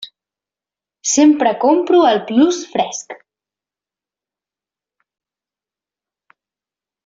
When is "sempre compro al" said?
1.09-2.21